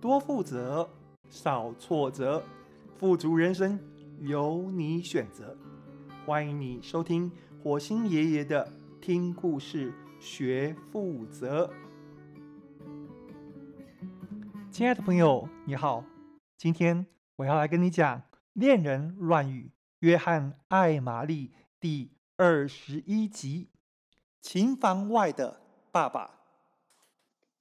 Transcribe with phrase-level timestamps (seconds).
[0.00, 0.88] 多负责，
[1.28, 2.40] 少挫折，
[2.96, 3.80] 富足人生
[4.20, 5.56] 由你选择。
[6.24, 7.30] 欢迎你收听
[7.62, 11.68] 火星爷爷的听故事学负责。
[14.70, 16.04] 亲爱的朋友，你好，
[16.56, 17.04] 今天
[17.34, 18.20] 我要来跟你讲
[18.52, 23.70] 《恋人乱语》约翰爱玛丽第二十一集：
[24.40, 26.38] 琴房外的爸爸。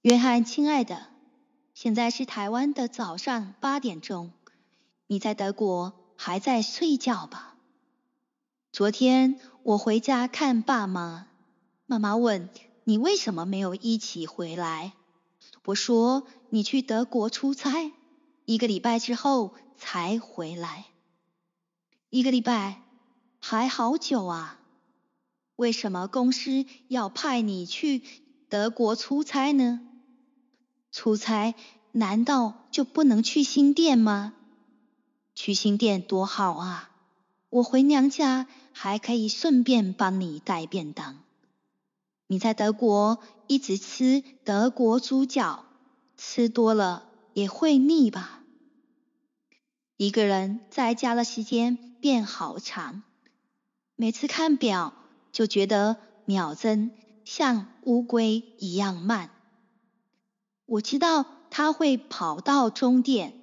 [0.03, 1.16] 约翰，亲爱的。
[1.79, 4.31] 现在是台湾的早上八点钟，
[5.05, 7.55] 你在德国还在睡觉吧？
[8.71, 11.27] 昨天我回家看爸妈，
[11.85, 12.49] 妈妈问
[12.83, 14.93] 你为什么没有一起回来？
[15.65, 17.91] 我说你去德国出差，
[18.45, 20.85] 一个礼拜之后才回来。
[22.09, 22.81] 一个礼拜
[23.39, 24.59] 还好久啊？
[25.55, 28.01] 为什么公司要派你去
[28.49, 29.81] 德国出差呢？
[30.97, 31.53] 出差
[31.91, 34.33] 难道就不能去新店吗？
[35.35, 36.89] 去新店多好啊！
[37.51, 41.19] 我回娘家还可以顺便帮你带便当。
[42.25, 45.65] 你在德国一直吃德国猪脚，
[46.17, 48.41] 吃多了也会腻吧？
[49.97, 53.03] 一个人在家的时间变好长，
[53.95, 54.95] 每次看表
[55.31, 56.89] 就觉得秒针
[57.23, 59.29] 像乌龟一样慢。
[60.67, 63.33] 我知道他会跑到终点，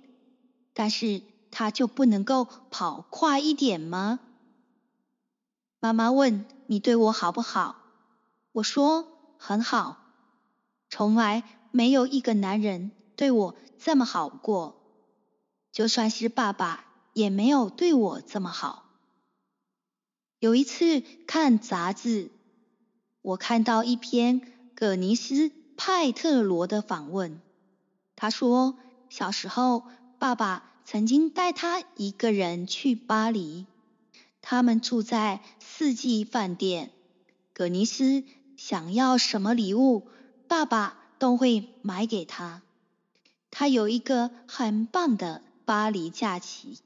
[0.74, 4.20] 但是他就不能够跑快一点吗？
[5.80, 7.76] 妈妈问你对我好不好？
[8.52, 9.08] 我说
[9.38, 9.96] 很好，
[10.90, 14.76] 从来没有一个男人对我这么好过，
[15.72, 18.84] 就算是爸爸也没有对我这么好。
[20.38, 22.30] 有一次看杂志，
[23.22, 24.42] 我看到一篇
[24.74, 25.63] 葛尼斯。
[25.76, 27.40] 派特罗的访问，
[28.16, 28.76] 他说
[29.08, 29.84] 小时候
[30.18, 33.66] 爸爸曾经带他一个人去巴黎，
[34.40, 36.90] 他们住在四季饭店。
[37.52, 38.24] 葛尼斯
[38.56, 40.08] 想要什么礼物，
[40.48, 42.62] 爸爸都会买给他。
[43.50, 46.78] 他有一个很棒的巴黎假期。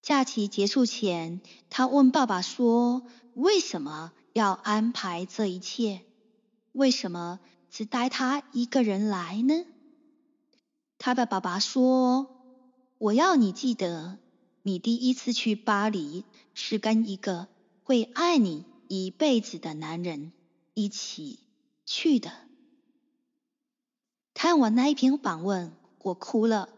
[0.00, 1.40] 假期结束前，
[1.70, 3.02] 他问爸爸说
[3.34, 6.00] ：“为什么要安排这一切？”
[6.72, 7.38] 为什么
[7.70, 9.64] 只带他一个人来呢？
[10.98, 12.28] 他的爸爸说
[12.98, 14.18] ：“我要你记得，
[14.62, 16.24] 你第一次去巴黎
[16.54, 17.48] 是跟一个
[17.82, 20.32] 会爱你一辈子的男人
[20.74, 21.40] 一起
[21.84, 22.32] 去的。”
[24.32, 26.70] 看完那一篇访问，我哭了。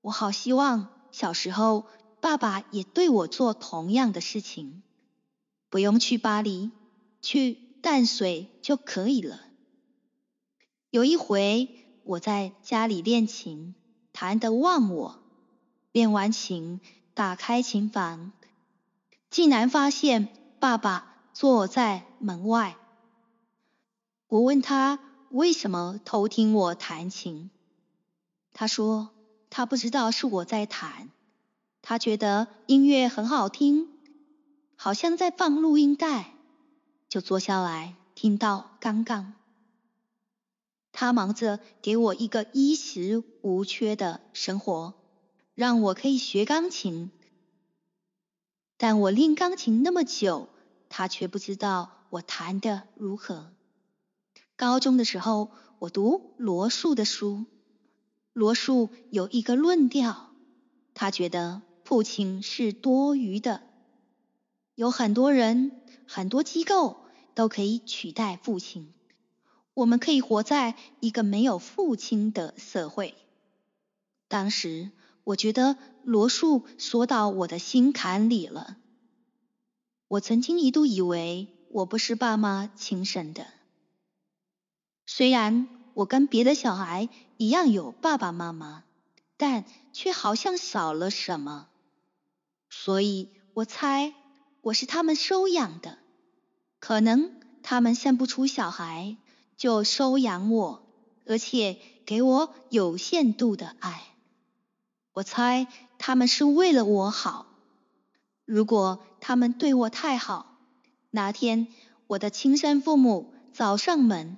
[0.00, 1.86] 我好希望小时候
[2.20, 4.82] 爸爸也对我做同样的事情，
[5.68, 6.70] 不用去巴黎，
[7.22, 7.69] 去。
[7.80, 9.40] 淡水就可以了。
[10.90, 11.68] 有一回，
[12.04, 13.74] 我在家里练琴，
[14.12, 15.22] 弹得忘我。
[15.92, 16.80] 练完琴，
[17.14, 18.32] 打开琴房，
[19.28, 20.28] 竟然发现
[20.60, 22.76] 爸爸坐在门外。
[24.28, 27.50] 我问他为什么偷听我弹琴，
[28.52, 29.10] 他说
[29.48, 31.10] 他不知道是我在弹，
[31.82, 33.88] 他觉得音乐很好听，
[34.76, 36.34] 好像在放录音带。
[37.10, 39.34] 就坐下来听到刚刚，
[40.92, 44.94] 他忙着给我一个衣食无缺的生活，
[45.56, 47.10] 让我可以学钢琴。
[48.76, 50.50] 但我练钢琴那么久，
[50.88, 53.52] 他却不知道我弹得如何。
[54.54, 55.50] 高中的时候，
[55.80, 57.44] 我读罗素的书，
[58.32, 60.30] 罗素有一个论调，
[60.94, 63.68] 他觉得父亲是多余的。
[64.80, 65.72] 有很多人，
[66.08, 66.96] 很多机构
[67.34, 68.94] 都可以取代父亲。
[69.74, 73.14] 我们可以活在一个没有父亲的社会。
[74.26, 74.90] 当时
[75.22, 78.78] 我觉得罗素说到我的心坎里了。
[80.08, 83.48] 我曾经一度以为我不是爸妈亲生的，
[85.04, 88.84] 虽然我跟别的小孩一样有爸爸妈妈，
[89.36, 91.68] 但却好像少了什么。
[92.70, 94.14] 所以我猜。
[94.62, 95.98] 我是他们收养的，
[96.80, 99.16] 可能他们生不出小孩，
[99.56, 100.82] 就收养我，
[101.24, 104.02] 而且给我有限度的爱。
[105.12, 105.66] 我猜
[105.98, 107.46] 他们是为了我好。
[108.44, 110.58] 如果他们对我太好，
[111.10, 111.68] 哪天
[112.06, 114.36] 我的亲生父母找上门，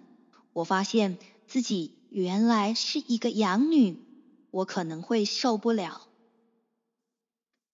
[0.53, 1.19] 我发现
[1.49, 3.99] 自己原来是一个养女，
[4.53, 6.03] 我可能会受不了。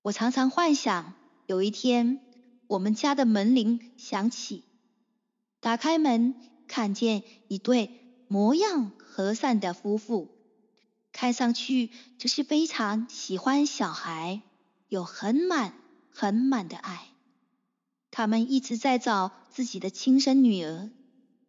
[0.01, 1.13] 我常常幻想
[1.45, 2.25] 有一天。
[2.69, 4.63] 我们家的门铃响起，
[5.59, 6.35] 打开门，
[6.69, 7.91] 看见一对
[8.29, 10.29] 模样和善的夫妇
[11.13, 14.43] 看上去就是非常喜欢小孩，
[14.89, 15.73] 有很满
[16.11, 17.09] 很满的爱。
[18.11, 20.91] 他们一直在找自己的亲生女儿，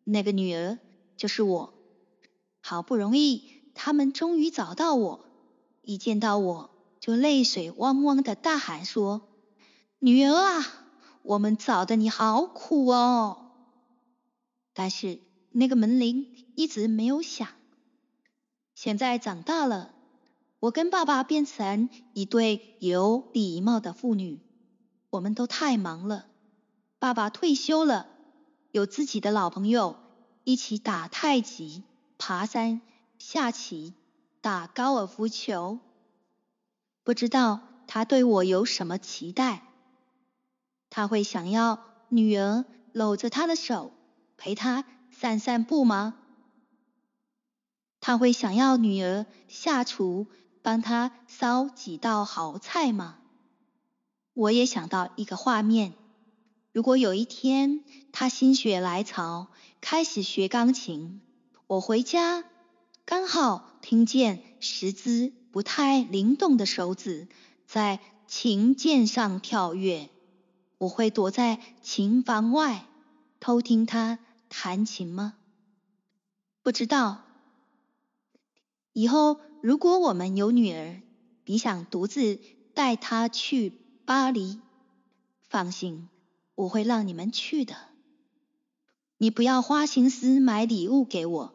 [0.06, 0.80] 那个女儿
[1.18, 1.74] 就是我。
[2.62, 5.26] 好不容易，他们终于找到我，
[5.82, 6.70] 一见到我
[7.02, 9.28] 就泪水汪汪的大喊说
[10.00, 10.79] ：“女儿啊，
[11.24, 13.52] 我们找的你好苦哦。”
[14.74, 15.20] 但是
[15.52, 17.48] 那个门铃一直没有响。
[18.76, 19.94] 现在长大了，
[20.60, 24.40] 我跟爸爸变成一对有礼貌的父女。
[25.10, 26.28] 我们都太忙了，
[27.00, 28.08] 爸爸退休了，
[28.72, 29.98] 有自己的老朋友，
[30.44, 31.84] 一起打太极。
[32.22, 32.82] 爬山、
[33.18, 33.94] 下棋、
[34.42, 35.80] 打高尔夫球，
[37.06, 39.69] 不知道他对我有什么期待？
[40.90, 43.92] 他会想要女儿搂着他的手
[44.38, 46.16] 陪他散散步吗？
[48.00, 50.28] 他会想要女儿下厨
[50.62, 53.18] 帮他烧几道好菜吗？
[54.34, 55.94] 我也想到一个画面：
[56.72, 59.48] 如果有一天他心血来潮
[59.82, 61.22] 开始学钢琴。
[61.68, 62.44] 我回家，
[63.06, 67.28] 刚好听见十只不太灵动的手指
[67.68, 70.10] 在琴键上跳跃。
[70.80, 72.86] 我会躲在琴房外
[73.40, 74.18] 偷听他
[74.50, 75.36] 弹琴吗？
[76.64, 77.22] 不知道。
[78.94, 81.02] 以后如果我们有女儿，
[81.46, 82.40] 你想独自
[82.74, 83.70] 带她去
[84.06, 84.60] 巴黎？
[85.48, 86.10] 放心，
[86.56, 87.76] 我会让你们去的。
[89.18, 91.54] 你不要花心思买礼物给我。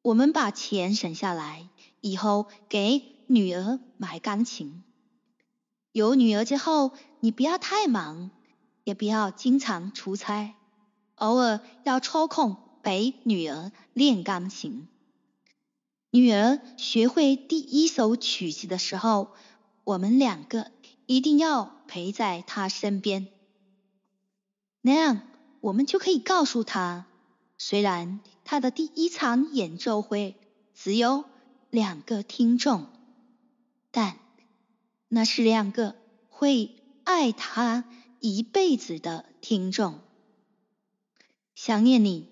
[0.00, 1.68] 我们把钱省下来，
[2.00, 4.82] 以后给女儿买钢琴。
[5.98, 8.30] 有女儿之后，你不要太忙，
[8.84, 10.54] 也不要经常出差，
[11.16, 14.86] 偶尔要抽空陪女儿练钢琴。
[16.10, 19.32] 女儿学会第一首曲子的时候，
[19.82, 20.70] 我们两个
[21.06, 23.26] 一定要陪在她身边，
[24.80, 25.22] 那样
[25.60, 27.06] 我们就可以告诉她，
[27.56, 28.20] 虽然。
[28.44, 30.34] 她的第一场演奏会
[30.72, 31.24] 只有
[31.68, 32.86] 两个听众，
[33.90, 34.16] 但
[35.08, 35.96] 那是两个
[36.28, 37.84] 会爱他
[38.20, 40.00] 一辈子的听众。
[41.54, 42.28] 想念你，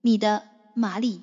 [0.00, 1.22] 你的玛丽。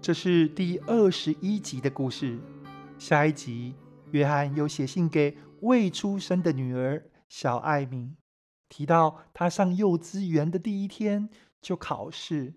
[0.00, 2.38] 这是第二十一集的故事。
[2.98, 3.74] 下一集，
[4.12, 5.36] 约翰又写信给。
[5.62, 8.14] 未出生的女儿小艾米
[8.68, 11.30] 提到，她上幼稚园的第一天
[11.62, 12.54] 就考试，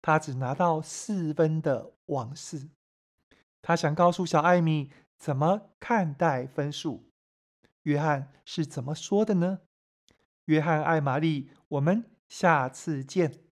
[0.00, 2.70] 他只拿到四分的往事。
[3.60, 7.10] 他想告诉小艾米怎么看待分数。
[7.82, 9.60] 约翰是怎么说的呢？
[10.44, 13.47] 约翰艾玛丽，我们下次见。